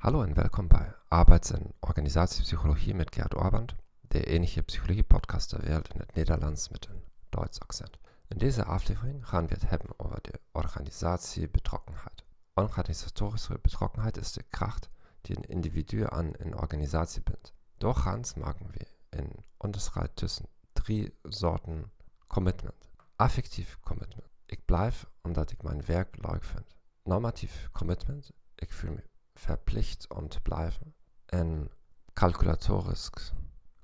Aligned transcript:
Hallo 0.00 0.22
en 0.22 0.34
welkom 0.34 0.68
bij 0.68 0.94
Arbeids- 1.08 1.50
en 1.50 1.72
Organisatiepsychologie 1.80 2.94
met 2.94 3.14
Gerd 3.14 3.34
Orband, 3.34 3.74
de 4.00 4.24
enige 4.24 4.62
psychologie-podcast 4.62 5.50
der 5.50 5.64
Welt 5.64 5.94
in 5.94 6.00
het 6.00 6.14
Nederlands 6.14 6.68
met 6.68 6.88
een 6.88 7.04
Duits 7.28 7.60
accent. 7.60 7.98
In 8.28 8.38
deze 8.38 8.64
aflevering 8.64 9.28
gaan 9.28 9.46
we 9.46 9.54
het 9.54 9.68
hebben 9.68 9.90
over 9.96 10.18
de 10.22 10.40
organisatiebetrokkenheid. 10.52 12.24
Organisatorische 12.54 13.58
betrokkenheid 13.62 14.16
is 14.16 14.32
de 14.32 14.42
kracht 14.42 14.88
die 15.20 15.36
een 15.36 15.48
individu 15.48 16.06
aan 16.08 16.30
een 16.32 16.58
organisatie 16.58 17.22
bindt. 17.22 17.52
Doorgaans 17.78 18.34
maken 18.34 18.66
we 18.70 18.86
een 19.10 19.44
onderscheid 19.56 20.16
tussen 20.16 20.46
drie 20.72 21.18
soorten 21.22 21.92
commitment. 22.26 22.90
Affectief 23.16 23.78
commitment. 23.80 24.30
Ik 24.46 24.64
blijf 24.64 25.10
omdat 25.22 25.50
ik 25.50 25.62
mijn 25.62 25.84
werk 25.84 26.16
leuk 26.30 26.44
vind. 26.44 26.76
Normatief 27.02 27.68
commitment. 27.72 28.30
Ik 28.54 28.72
voel 28.72 28.92
me 28.92 29.08
verplicht 29.40 30.14
om 30.14 30.28
te 30.28 30.40
blijven. 30.40 30.94
En 31.26 31.70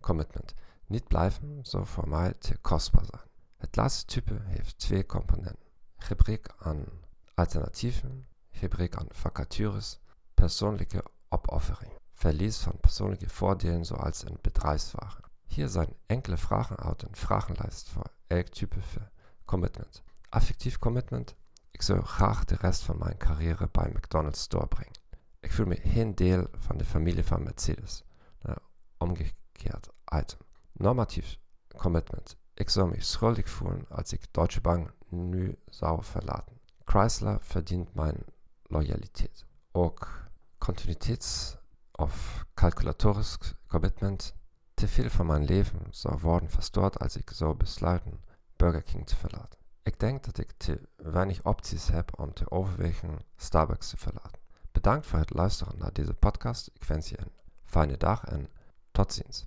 commitment. 0.00 0.54
Niet 0.86 1.08
blijven 1.08 1.58
zou 1.62 1.86
voor 1.86 2.08
mij 2.08 2.32
te 2.32 2.56
kostbaar 2.58 3.04
zijn. 3.04 3.28
Het 3.56 3.76
laatste 3.76 4.04
type 4.04 4.40
heeft 4.42 4.78
twee 4.78 5.06
componenten. 5.06 5.68
Gebrek 5.96 6.54
aan 6.58 6.84
alternatieven, 7.34 8.26
gebrek 8.50 8.96
aan 8.96 9.06
vacatures, 9.10 9.98
persoonlijke 10.34 11.04
opoffering. 11.28 11.92
Verlies 12.12 12.58
van 12.58 12.80
persoonlijke 12.80 13.28
voordelen 13.28 13.84
zoals 13.84 14.24
een 14.24 14.38
bedrijfswagen. 14.40 15.24
Hier 15.46 15.68
zijn 15.68 15.96
enkele 16.06 16.36
vragen 16.36 16.76
uit 16.76 17.02
een 17.02 17.16
vragenlijst 17.16 17.88
voor 17.88 18.06
elk 18.26 18.46
type 18.46 18.78
commitment. 19.44 20.02
Affectief 20.28 20.78
commitment. 20.78 21.34
Ik 21.70 21.82
zou 21.82 22.02
graag 22.02 22.44
de 22.44 22.56
rest 22.60 22.82
van 22.82 22.98
mijn 22.98 23.16
carrière 23.16 23.68
bij 23.72 23.88
McDonald's. 23.88 24.46
Ik 24.46 25.05
voel 25.56 25.66
me 25.66 25.80
geen 25.84 26.14
deel 26.14 26.46
van 26.58 26.76
de 26.76 26.84
familie 26.84 27.24
van 27.24 27.42
Mercedes. 27.42 28.02
Nou, 28.40 28.58
omgekeerd 28.98 29.88
item. 30.14 30.38
Normatief 30.72 31.38
commitment. 31.76 32.36
Ik 32.54 32.70
zou 32.70 32.88
me 32.90 33.00
schuldig 33.00 33.48
voelen 33.48 33.86
als 33.88 34.12
ik 34.12 34.26
Deutsche 34.30 34.60
Bank 34.60 34.94
nu 35.08 35.58
zou 35.68 36.04
verlaten. 36.04 36.60
Chrysler 36.84 37.38
verdient 37.40 37.94
mijn 37.94 38.24
loyaliteit. 38.62 39.44
Ook 39.72 40.28
continuïteits- 40.58 41.56
of 41.92 42.44
calculatorisch 42.54 43.36
commitment. 43.66 44.34
Te 44.74 44.88
veel 44.88 45.10
van 45.10 45.26
mijn 45.26 45.44
leven 45.44 45.86
zou 45.90 46.18
worden 46.18 46.50
verstoord 46.50 46.98
als 46.98 47.16
ik 47.16 47.30
zou 47.30 47.54
besluiten 47.54 48.24
Burger 48.56 48.82
King 48.82 49.06
te 49.06 49.16
verlaten. 49.16 49.58
Ik 49.82 50.00
denk 50.00 50.24
dat 50.24 50.38
ik 50.38 50.52
te 50.56 50.88
weinig 50.96 51.44
opties 51.44 51.88
heb 51.88 52.18
om 52.18 52.32
te 52.32 52.50
overwegen 52.50 53.18
Starbucks 53.36 53.90
te 53.90 53.96
verlaten. 53.96 54.44
Bedankt 54.86 55.06
voor 55.06 55.18
het 55.18 55.34
luisteren 55.34 55.78
naar 55.78 55.92
deze 55.92 56.14
podcast. 56.14 56.70
Ik 56.74 56.84
wens 56.84 57.08
je 57.08 57.18
een 57.18 57.32
fijne 57.64 57.96
dag 57.96 58.24
en 58.24 58.48
tot 58.90 59.12
ziens. 59.12 59.46